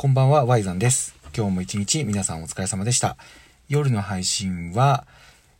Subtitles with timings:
[0.00, 1.14] こんばんは、ワイザンです。
[1.36, 3.18] 今日も一日皆さんお疲れ様でした。
[3.68, 5.06] 夜の配信は、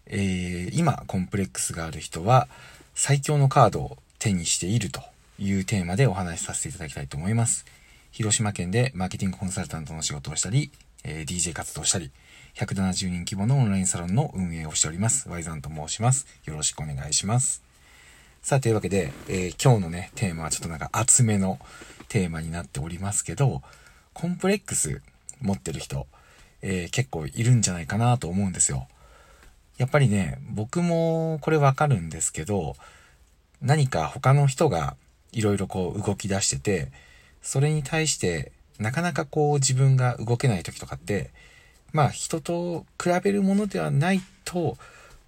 [0.07, 2.49] えー、今コンプレックスがある人は
[2.95, 5.03] 最強のカードを手にしていると
[5.39, 7.67] いうテーマでお話しさせていただきたいと思います。
[8.13, 10.71] 広島県でマーケティングコンサルタントの仕事をしたり、
[11.05, 12.11] えー DJ 活動したり、
[12.55, 15.29] 170人規模のオンラインサロンの運営をしております。
[15.29, 16.27] ワイザンと申します。
[16.47, 17.63] よろしくお願いします。
[18.41, 21.59] さあ、というわけで、えー今日のね、テーマはちょっとなんか厚めの
[22.09, 23.61] テーマになっておりますけど、
[24.13, 25.03] コンプレックス
[25.41, 26.07] 持ってる人、
[26.63, 28.89] えー結構いるんじゃないかなと思うんですよ。
[29.79, 32.77] やっぱりね、僕もこれわかるんですけど、
[33.63, 34.97] 何か他の人が
[35.33, 36.93] いろいろこう動き出してて、
[37.43, 41.31] それに対してなかなかこう自分が動けない時とかって、
[41.93, 44.77] まあ人と比べるものではないと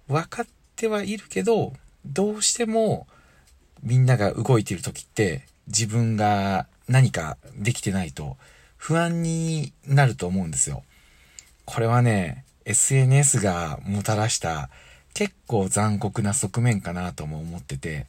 [0.07, 1.73] 分かってはいるけど、
[2.05, 3.07] どうしても
[3.81, 8.37] みんなが動いている時って自分が何かできてないと
[8.83, 10.83] 不安になると思うんですよ。
[11.63, 14.69] これはね、SNS がもたらした
[15.13, 18.07] 結構残酷な側面かなとも思ってて、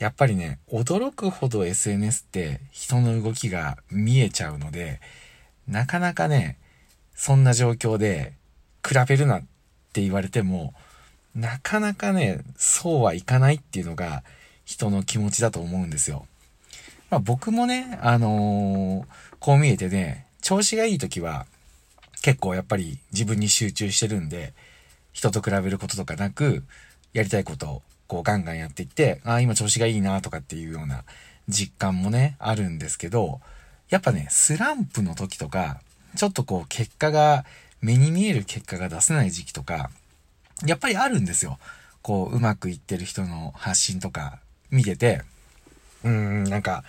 [0.00, 5.00] やっぱりね、驚くほど SNS って人の動きが見えちゃうので、
[5.68, 6.58] なかなかね、
[7.14, 8.32] そんな状況で
[8.84, 9.42] 比べるなっ
[9.92, 10.74] て言われても、
[11.36, 14.24] なかなかね、そうはいかないっていうのが
[14.64, 16.26] 人の気持ちだと思うんですよ。
[17.10, 21.46] まあ僕もね、あのーこう見えてね、調子がいい時は
[22.22, 24.54] 結構やっぱり自分に集中してるんで、
[25.12, 26.64] 人と比べることとかなく、
[27.12, 31.04] やりたいことをこうガンガンやっていって、ああ、今調子がいいなとかっていうような
[31.48, 33.40] 実感もね、あるんですけど、
[33.88, 35.80] やっぱね、スランプの時とか、
[36.16, 37.44] ちょっとこう結果が、
[37.80, 39.90] 目に見える結果が出せない時期とか、
[40.64, 41.58] やっぱりあるんですよ。
[42.02, 45.22] こう、うまくいってる人の発信とか見てて、
[46.02, 46.84] うーん、なんか、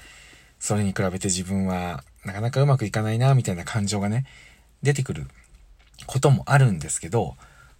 [0.60, 4.26] それに比べて自分はなかなかうまくいかないな、みたいな感情がね、
[4.84, 5.28] 出てくる
[6.06, 7.36] こともあるんですけど、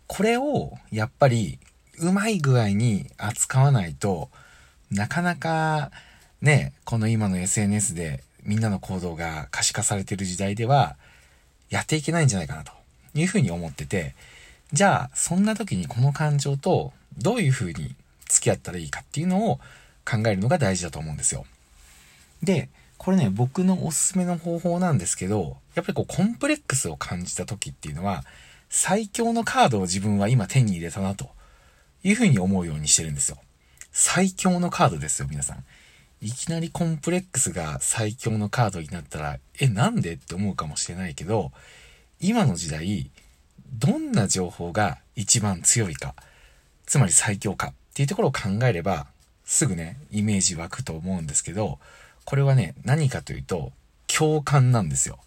[0.08, 1.60] これをやっぱり
[2.00, 4.30] うまい具合に扱わないと
[4.90, 5.92] なかなか
[6.42, 10.96] ね、この今の SNS でみんなの行動が可視化されてる時代では
[11.70, 12.72] やっていけないんじゃないかなと
[13.14, 14.16] いうふうに思ってて、
[14.72, 17.96] じゃあそんな時にこの感情とどういうふうに
[18.30, 19.60] 付き合ったらいいかっていうのを
[20.06, 21.46] 考えるのが大事だと思うんですよ。
[22.44, 28.24] で、これね、僕のおすすめの方法なんですけど、やっぱりこうコンプレックスを感じた時っていうのは、
[28.70, 31.30] 最強のカードを自分は今手に入れたなと
[32.04, 33.38] いうふうに思うようにしてるんですよ。
[33.92, 35.64] 最強のカードですよ、皆さん。
[36.20, 41.52] いきなりコンプレックスが最強のカードになったら、え、なんでって思うかもしれないけど、
[42.20, 43.12] 今の時代、
[43.74, 46.16] どんな情報が一番強いか、
[46.86, 49.08] つまり最強かっていうところを考えれば、
[49.46, 51.80] すぐね、イメージ湧くと思うんですけど、
[52.28, 53.72] これはね、何かというと、
[54.06, 55.18] 共感なんですよ。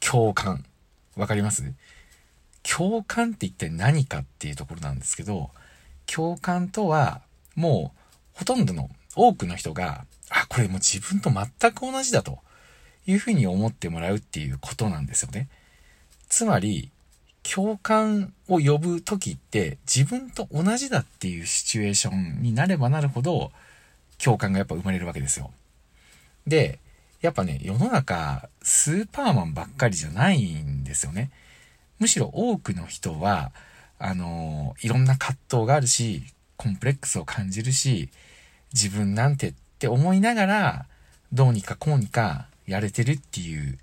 [0.00, 0.64] 共感。
[1.14, 1.72] わかります？
[2.64, 5.50] 共感って一体何かっていうところなんですけど、
[6.06, 7.22] 共感とは、
[7.54, 7.98] もう、
[8.38, 12.40] ほとんどの多くの人が、あ、これもう自分と全く同じだと
[13.06, 15.48] いうふうに思ってもらうっていうことなんですよね。
[16.28, 16.90] つまり、
[17.44, 23.52] 共感を呼ぶ時って自分と同じだっていうシチュエーションになればなるほど
[24.18, 25.52] 共感がやっぱ生まれるわけですよ。
[26.48, 26.78] で、
[27.20, 31.30] やっぱね、世の中スーパーマンばっかりじゃないんですよね。
[31.98, 33.52] むしろ多くの人は、
[33.98, 36.22] あのいろんな葛藤があるし、
[36.56, 38.10] コンプレックスを感じるし、
[38.72, 40.86] 自分なんてって思いながら、
[41.32, 43.78] どうにかこうにかやれてるっていう、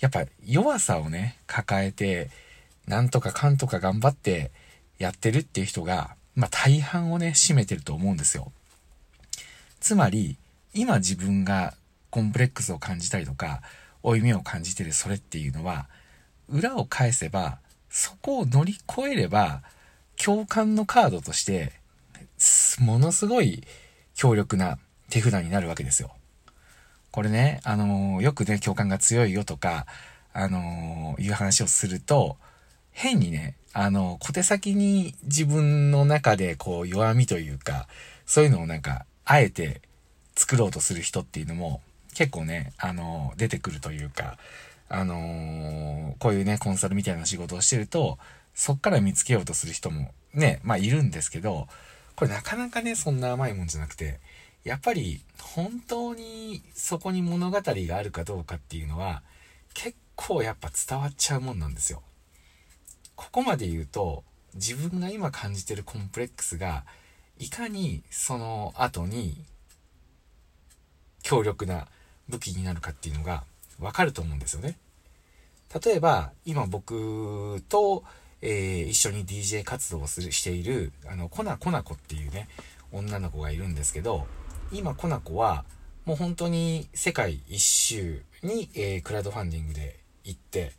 [0.00, 2.30] やっぱ弱さをね、抱えて、
[2.86, 4.50] なんとかかんとか頑張って
[4.98, 8.52] やってるっていう人が、まあ大半をね、占めてると思うんですよ。
[9.80, 10.36] つまり、
[10.74, 11.72] 今自分が
[12.10, 13.62] コンプレックスを感じたりとか、
[14.02, 15.88] 負い目を感じてるそれっていうのは、
[16.48, 17.58] 裏を返せば、
[17.90, 19.62] そこを乗り越えれば、
[20.22, 21.72] 共感のカードとして、
[22.78, 23.64] ものすごい
[24.14, 24.78] 強力な
[25.10, 26.12] 手札になるわけですよ。
[27.10, 29.86] これね、あのーよくね、共感が強いよとか、
[30.32, 32.36] あのーいう話をすると、
[32.92, 37.88] 変にね、あの、小手先に自分の中でこう弱みというか、
[38.24, 39.82] そういうのをなんか、あえて
[40.36, 41.80] 作ろうとする人っていうのも
[42.16, 44.38] 結構ね、あの、出てくるというか、
[44.88, 48.18] あのこういうね、コンサルみたいな仕事をしてると、
[48.54, 51.68] そっから見つけようとする人もね、まあいるんですけど、
[52.14, 54.18] これなかなかね、そんな甘いもんじゃなくて、
[54.64, 59.22] やっぱり本当にそこに物語があるかどうかっていうのは、
[59.74, 62.02] 結構やっぱ伝わっちゃうもんなんですよ。
[63.14, 64.24] ここまで言うと、
[64.54, 66.86] 自分が今感じてるコンプレックスが、
[67.38, 69.44] いかにその後に
[71.22, 71.88] 強力な
[72.28, 73.44] 武器になるかっていうのが
[73.78, 74.78] わかると思うんですよね。
[75.84, 78.04] 例えば、今僕と、
[78.40, 82.48] えー、一緒に DJ 活動をする、している、あの、コナコナコっていうね、
[82.92, 84.26] 女の子がいるんですけど、
[84.72, 85.64] 今コナコは、
[86.04, 90.72] もう本当に世界一周に、えー、クラウドファンディングで行って、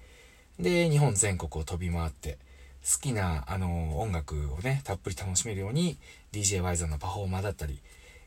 [0.60, 2.38] で、日本全国を飛び回って、
[2.82, 5.98] 好きな、あの、音楽をね、たっぷり楽しめるように、
[6.32, 7.82] DJ ワイザーのパフォーマーだったり、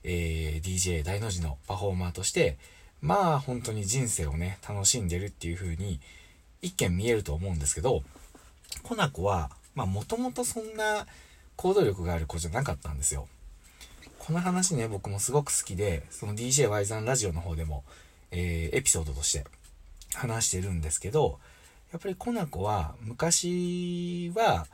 [0.05, 2.59] えー、DJ 大の字のパフォーマーとして、
[3.03, 6.01] まあ本当に人生をね、楽しんでるっていう風に、
[6.63, 8.03] 一見見えると思うんですけど、
[8.83, 11.07] コナコは、まあもともとそんな
[11.57, 13.29] 行動力がある子じゃなかったんですよ。
[14.19, 17.85] この話ね、僕もすごく好きで、その DJ ワイザンラジオの方でも、
[18.31, 19.45] えー、エピソードとして
[20.15, 21.39] 話してるんですけど、
[21.93, 24.67] やっぱりコナコは昔は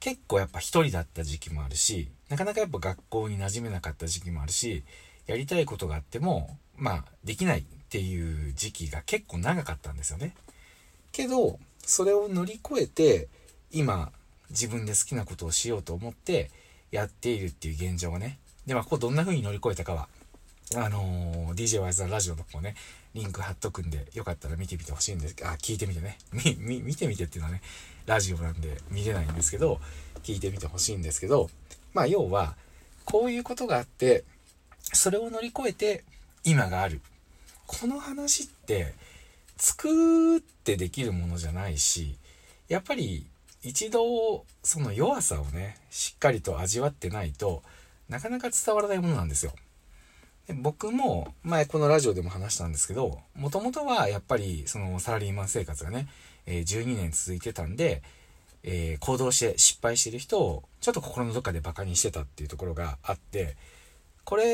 [0.00, 4.84] 結構やっぱ一人だった時期もあるし、なかなかやっぱ学校に馴染めなかった時期もあるし、
[5.26, 10.34] やりたいことがあっても、まあできないっていう時期が結構長かったんですよね。
[11.12, 13.28] けど、それを乗り越えて、
[13.70, 14.10] 今
[14.50, 16.50] 自分で好きなことをしようと思って
[16.90, 18.40] やっているっていう現状がね。
[18.66, 20.08] で、まここどんな風に乗り越えたかは、
[20.74, 22.74] あのー、DJ ワイズラジオの方ね、
[23.14, 26.18] リンク貼っとくんで、よかったら見てみてほしいんですあ、聞いてみてね。
[26.34, 27.62] み、み、見てみてっていうのはね、
[28.06, 29.80] ラジオなんで見れないんですけど、
[30.24, 31.48] 聞いてみてほしいんですけど、
[31.92, 32.56] まあ要は、
[33.04, 34.24] こういうことがあって、
[34.82, 36.02] それを乗り越えて
[36.42, 37.00] 今がある。
[37.66, 38.94] この話って、
[39.56, 42.16] 作ってできるものじゃないし、
[42.68, 43.26] やっぱり
[43.62, 47.62] 一度その弱さをね、しっかりと味わってないと
[48.08, 49.52] なかなか伝わらないものなんですよ。
[50.46, 56.08] で僕も前このラジオでも話したんですけど、もともとはやっぱりそのサラリーマン生活がね、
[56.46, 58.02] え12年続いてたんで、
[58.62, 63.56] えー、行動して失敗してる人をちょっと心のどっかでバカにしてたっていうところがあって、
[64.24, 64.44] これ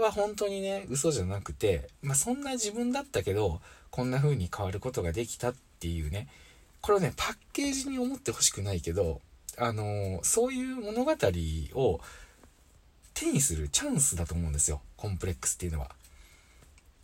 [0.00, 3.60] は本当にね、嘘じゃなくて、まあそんな自分だったけど、
[3.90, 6.28] こんな風に変わることができたっていうね、
[6.80, 9.20] これをね、パッケージに思ってほしくないけど、
[9.56, 12.00] あのー、そういう物語を
[13.14, 14.80] 手にするチャンスだと思うんですよ。
[14.96, 15.90] コンプレックスっていうのは。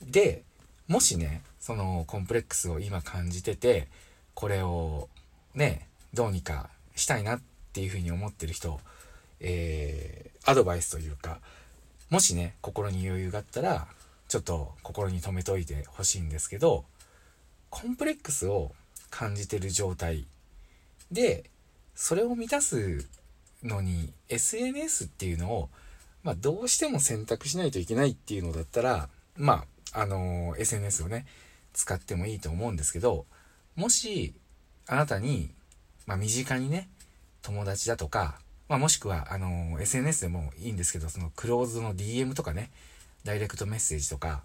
[0.03, 0.43] で、
[0.89, 3.89] もしね、そのコンプレックスを今感じてて、
[4.35, 5.09] これを
[5.55, 7.41] ね、どうにかしたいなっ
[7.73, 8.81] ていうふうに思ってる人、
[9.41, 11.41] えー、アドバイスというか、
[12.11, 13.89] もしね、心に余裕があったら、
[14.29, 16.85] ちょっと心に留めといてほしいんですけど、
[17.71, 18.73] コンプレックスを
[19.11, 20.27] 感じてる状態
[21.11, 21.51] で、
[21.95, 23.07] それを満たす
[23.63, 25.69] のに SNS っていうのを
[26.27, 31.25] まあ、どうしても選択しないといけないっていうのだったら、まあ、あのー、SNS をね、
[31.73, 33.27] 使ってもいいと思うんですけど、
[33.77, 34.35] もし、
[34.89, 35.53] あなたに、
[36.05, 36.89] まあ、身近にね、
[37.43, 42.71] 友達だとか、まあ、もしくは、あの、SNS でもいいんですけど、そのクローズの DM とかね、
[43.25, 44.43] ダイレクトメッセージとか、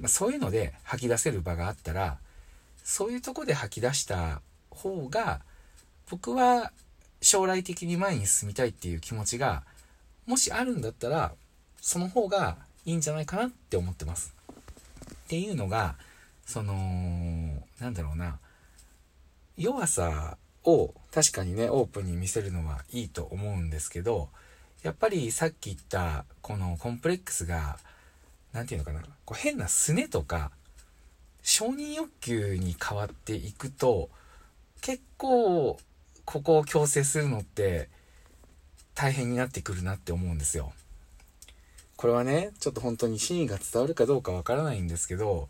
[0.00, 2.18] まあ、そういうので吐き出せる場があったら、
[2.82, 5.40] そういうとこで吐き出した方が、
[6.10, 6.72] 僕は
[7.20, 9.62] 将来的に前に進みたいっていう気持ちが
[10.26, 11.32] もしあるんだったら、
[11.80, 14.34] その方がいいんじゃないかなって思ってます。
[15.12, 15.96] っていうのが、
[16.46, 16.74] その、
[17.80, 18.38] なんだろうな、
[19.56, 24.30] 弱さを確かにね、オープンに見せるのはいいと思うんですけど、
[24.82, 27.78] やっぱりさっき言ったこのコンプレックスが、
[28.52, 30.50] 何て言うのかな、こう変なすねとか、
[31.42, 34.10] 承認欲求に変わっていくと、
[34.80, 35.78] 結構、
[36.24, 37.88] ここを強制するのって、
[38.94, 40.72] 大変になってくるなって思うんですよ。
[41.96, 45.48] これはね、ちょっと本当に真意が伝わるかどうかわからないんですけど、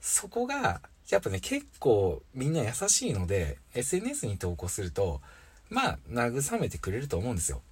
[0.00, 5.20] そこが、やっぱね、結構みんな優しいので、SNS に投稿すると、
[5.68, 7.62] まあ、慰めてくれると思うんですよ。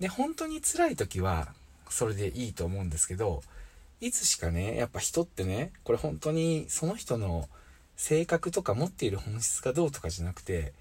[0.00, 1.52] で、本当に辛い時は、
[1.88, 3.42] それでいいと思うんですけど、
[4.00, 7.48] いつしかね、やっぱ人ってね、これ本当にその人の
[7.96, 10.72] 性格とか持っている本質がどうとかじゃなくて、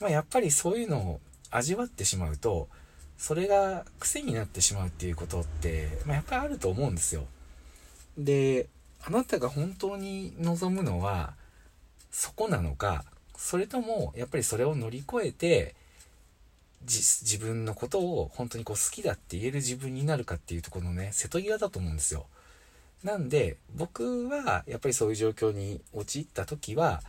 [0.00, 2.68] まあ、やっぱりそういうのを味わってしまうと、
[3.18, 7.26] それが癖になってしまうっていうことって、まあ、やっぱりあると思うんですよ。
[8.16, 8.68] で、
[9.06, 11.34] あなたが本当に望むのは、
[12.10, 13.04] そこなのか、
[13.36, 15.76] それとも、やっぱりそれを乗り越えて、
[16.82, 22.26] 自分のことを本当にこう好きだって言える自分になるかっていうとこのね、瀬戸際だと思うんですよ。
[23.04, 27.00] なんで、僕はやっぱりそういう状況に陥った時は、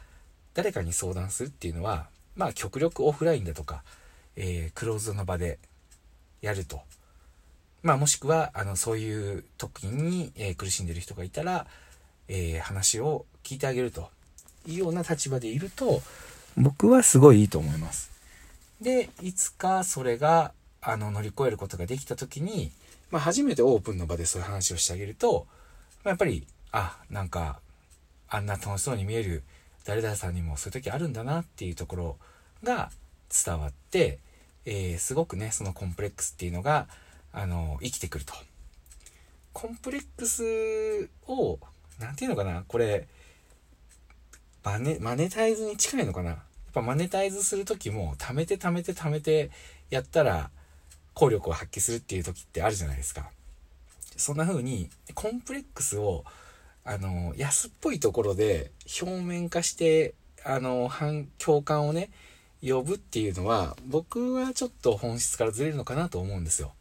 [0.53, 3.83] 誰かに相談するっていうのは、まあ極力オフラインだとか、
[4.35, 5.57] えー、クローズの場で
[6.41, 6.81] やると。
[7.81, 11.65] まあもしくは、あの、そういう時に、えー、苦しんでる人がいたら、
[12.27, 14.09] えー、話を聞いてあげると
[14.67, 16.01] いうような立場でいると、
[16.57, 18.09] 僕はすごいいいと思います。
[18.81, 22.71] で、いつかそれが、あの、乗り越えることができた時に、
[23.11, 25.47] まあ初めてオープンの場でそういう話をしてあげると、
[26.03, 27.59] まあ、やっぱり、あ、なんか、
[28.29, 29.43] あんな楽しそうに見える
[29.85, 32.17] 誰々さんにもそういう時あるんだなっていうところ
[32.61, 32.91] が
[33.45, 34.19] 伝わって、
[34.65, 36.87] えー、すごくね、そのコンプレックスっていうのが、
[37.31, 38.33] あの、生きてくると。
[39.53, 41.59] コンプレックスを、
[41.99, 43.07] なんていうのかな、これ、
[44.63, 46.31] マネ、マネタイズに近いのかな？
[46.31, 46.39] やっ
[46.73, 49.49] ぱマネタイズする時も、貯めて貯めて貯めて
[49.89, 50.49] やったら、
[51.13, 53.29] 効力を発揮するっていう時ってあるじゃないですか。
[54.15, 56.25] そんな風に、コンプレックスを、
[56.83, 60.13] あの、安っぽいところで表面化して、
[60.43, 62.09] あの、反、共感をね、
[62.61, 66.73] 呼ぶっていうのは、僕はちょっと本質からずれるのかなと思うんですよ。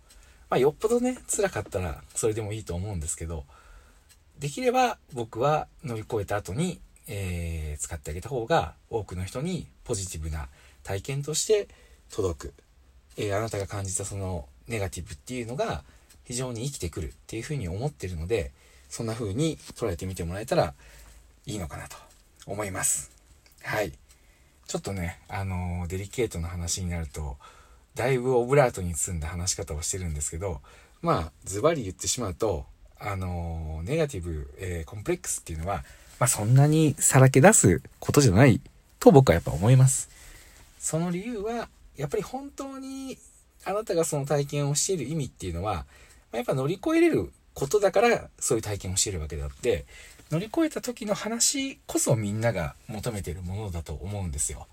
[0.51, 3.45] まあ、よっぽどね、辛かったら、それでもいいと思うんですけど、
[4.39, 10.49] できれば僕は乗り越えた後に、えー、使ってあげた方が多くの人にポジティブな
[10.83, 11.69] 体験として
[12.11, 12.55] 届く。
[13.17, 15.85] えー、あなたが感じたそのネガティブっていうのが
[16.25, 18.53] 非常に生きてくるっていうふうに思ってるので、
[18.89, 20.75] そんな風に捉えてみてもらえたら
[21.47, 21.97] いいのかなと
[22.47, 23.11] 思います。
[23.63, 23.93] はい。
[24.67, 27.37] ちょっとね、あのー、デリケートな話になると、
[27.95, 30.61] だいぶオブラートに包んだ話し方をしてるんですけど、
[31.03, 32.67] まあ、ズバリ言ってしまうと、
[32.99, 35.85] あの、ネガティブ、えー、コンプレックスっていうのは、
[36.19, 38.61] まあ、そんなにさらけ出すことじゃない
[39.01, 40.09] と僕はやっぱ思います。
[40.79, 43.19] その理由は、やっぱり本当に
[43.65, 45.85] あなたがその体験をしている意味っていうのは、
[46.33, 49.85] やっぱ乗り越えれることだからそういう体験をしているわけであって、
[50.31, 54.67] 乗り越えた時の話こそみんなが求めているものだと思うんですよ。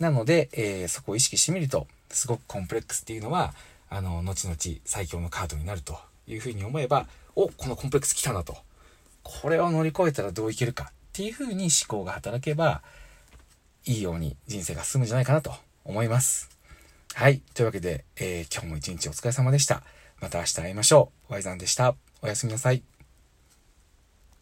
[0.00, 3.54] なので、えー、そこを意識してみると、すごくコンプレックスっていうのは、
[3.88, 8.56] あの、後々最強のカードになるというふうに思えば、お、このコンプレックス来たなと。
[9.22, 12.82] これを乗り越えたらどういけるかっていうふうに思考が働けば、
[13.84, 15.54] いいように人生が進むんじゃないかなと
[15.84, 16.50] 思います。
[17.14, 17.40] はい。
[17.54, 19.82] というわけで、えー、今日も一日お疲れ様でした。
[20.20, 21.32] また明日会いましょう。
[21.32, 21.94] ワイザンでした。
[22.22, 22.95] おやすみなさい。